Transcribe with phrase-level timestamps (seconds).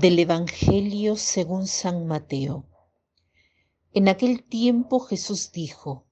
[0.00, 2.64] Del Evangelio según San Mateo.
[3.92, 6.06] En aquel tiempo Jesús dijo,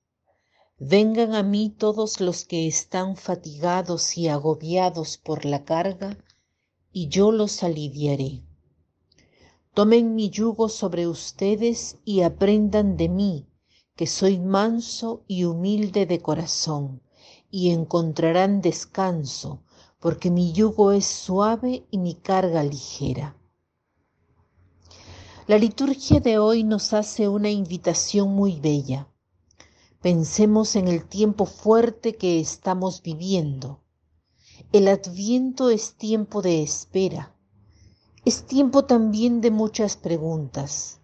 [0.79, 6.19] Vengan a mí todos los que están fatigados y agobiados por la carga,
[6.93, 8.43] y yo los aliviaré.
[9.73, 13.49] Tomen mi yugo sobre ustedes y aprendan de mí,
[13.97, 17.01] que soy manso y humilde de corazón,
[17.51, 19.63] y encontrarán descanso,
[20.01, 23.39] porque mi yugo es suave y mi carga ligera.
[25.51, 29.09] La liturgia de hoy nos hace una invitación muy bella.
[30.01, 33.81] Pensemos en el tiempo fuerte que estamos viviendo.
[34.71, 37.35] El adviento es tiempo de espera.
[38.25, 41.01] Es tiempo también de muchas preguntas.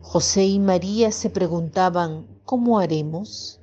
[0.00, 3.60] José y María se preguntaban, ¿cómo haremos?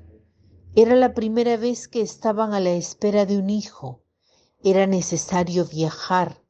[0.73, 3.99] Era la primera vez que estaban a la espera de un hijo.
[4.63, 6.41] Era necesario viajar,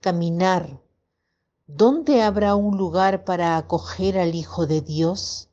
[0.00, 0.82] caminar,
[1.68, 5.48] ¿Dónde habrá un lugar para acoger al Hijo de Dios?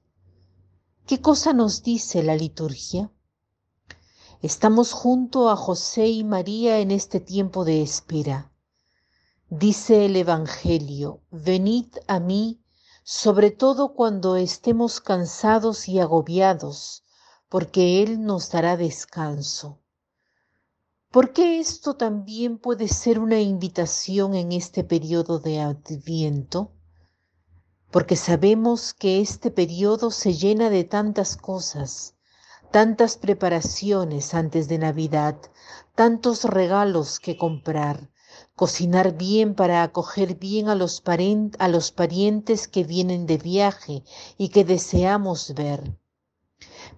[1.06, 3.12] ¿Qué cosa nos dice la liturgia?
[4.42, 8.52] Estamos junto a José y María en este tiempo de espera.
[9.50, 12.60] Dice el Evangelio, venid a mí,
[13.04, 17.04] sobre todo cuando estemos cansados y agobiados,
[17.50, 19.79] porque Él nos dará descanso.
[21.12, 26.72] ¿Por qué esto también puede ser una invitación en este periodo de adviento?
[27.90, 32.14] Porque sabemos que este periodo se llena de tantas cosas,
[32.70, 35.36] tantas preparaciones antes de Navidad,
[35.96, 38.12] tantos regalos que comprar,
[38.56, 41.02] cocinar bien para acoger bien a los,
[41.58, 44.04] a los parientes que vienen de viaje
[44.38, 45.98] y que deseamos ver.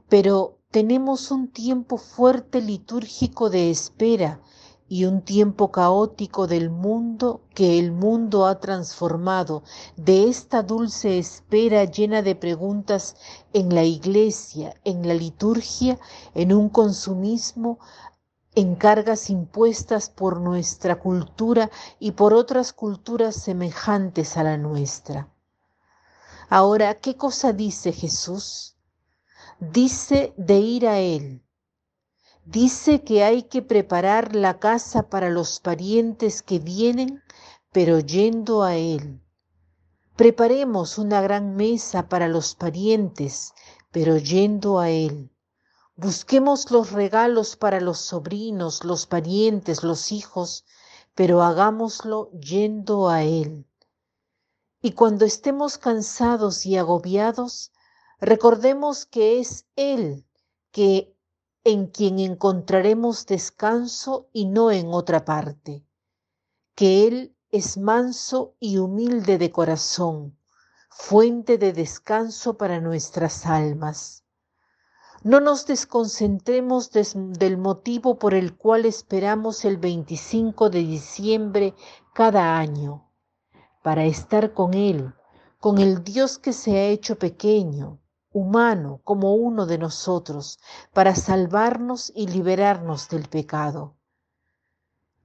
[0.10, 4.40] Pero tenemos un tiempo fuerte litúrgico de espera
[4.88, 9.64] y un tiempo caótico del mundo que el mundo ha transformado
[9.98, 13.18] de esta dulce espera llena de preguntas
[13.52, 16.00] en la iglesia, en la liturgia,
[16.36, 17.80] en un consumismo,
[18.56, 25.30] en cargas impuestas por nuestra cultura y por otras culturas semejantes a la nuestra.
[26.50, 28.76] Ahora, ¿qué cosa dice Jesús?
[29.62, 31.46] Dice de ir a Él.
[32.46, 37.22] Dice que hay que preparar la casa para los parientes que vienen,
[37.72, 39.22] pero yendo a Él.
[40.16, 43.54] Preparemos una gran mesa para los parientes,
[43.92, 45.32] pero yendo a Él.
[45.96, 50.66] Busquemos los regalos para los sobrinos, los parientes, los hijos,
[51.14, 53.68] pero hagámoslo yendo a Él.
[54.82, 57.72] Y cuando estemos cansados y agobiados,
[58.24, 60.28] Recordemos que es Él
[60.72, 61.18] que
[61.64, 65.84] en quien encontraremos descanso y no en otra parte,
[66.76, 70.38] que Él es manso y humilde de corazón,
[70.92, 74.24] fuente de descanso para nuestras almas.
[75.24, 81.74] No nos desconcentremos del motivo por el cual esperamos el 25 de diciembre
[82.14, 83.12] cada año,
[83.82, 85.12] para estar con Él,
[85.60, 87.98] con el Dios que se ha hecho pequeño,
[88.32, 90.60] humano como uno de nosotros
[90.94, 93.96] para salvarnos y liberarnos del pecado.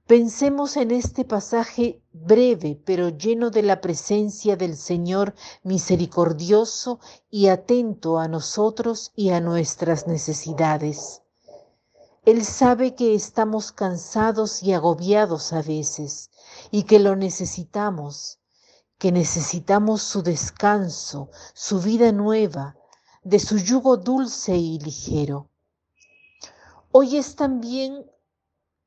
[0.07, 8.17] Pensemos en este pasaje breve pero lleno de la presencia del Señor misericordioso y atento
[8.17, 11.23] a nosotros y a nuestras necesidades.
[12.23, 16.29] Él sabe que estamos cansados y agobiados a veces
[16.71, 18.39] y que lo necesitamos,
[18.97, 22.76] que necesitamos su descanso, su vida nueva,
[23.27, 25.49] de su yugo dulce y ligero.
[26.93, 28.09] Hoy es también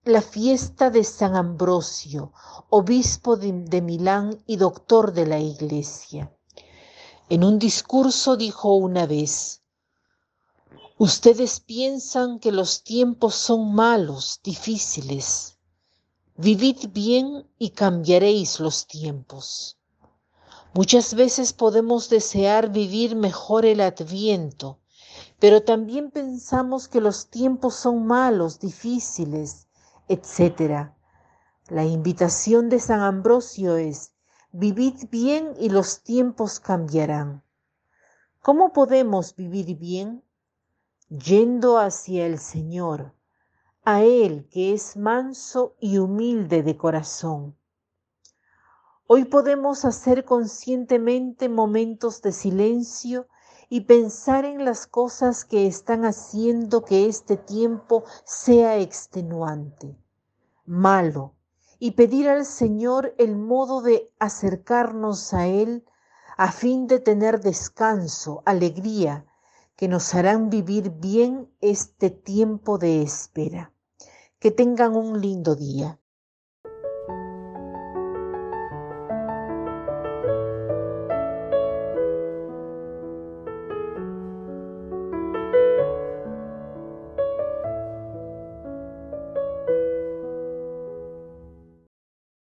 [0.05, 2.33] la fiesta de San Ambrosio,
[2.71, 6.35] obispo de, Milán y doctor de la Iglesia.
[7.29, 9.61] En un discurso dijo una vez,
[10.97, 15.59] ustedes piensan que los tiempos son malos, difíciles.
[16.37, 19.80] Vivid bien y cambiaréis los tiempos.
[20.73, 24.79] Muchas veces podemos desear vivir mejor el adviento,
[25.41, 29.67] pero también pensamos que los tiempos son malos, difíciles,
[30.07, 30.93] etc.
[31.69, 34.13] La invitación de San Ambrosio es,
[34.53, 37.43] vivid bien y los tiempos cambiarán.
[38.41, 40.23] ¿Cómo podemos vivir bien?
[41.09, 43.13] Yendo hacia el Señor,
[43.83, 47.57] a Él que es manso y humilde de corazón
[49.13, 53.27] Hoy podemos hacer conscientemente momentos de silencio
[53.69, 59.99] y pensar en las cosas que están haciendo que este tiempo sea extenuante,
[60.65, 61.35] malo
[61.81, 65.85] y pedir al Señor el modo de acercarnos a Él
[66.37, 69.27] a fin de tener descanso, alegría,
[69.75, 73.73] que nos harán vivir bien este tiempo de espera.
[74.39, 76.00] Que tengan un lindo día.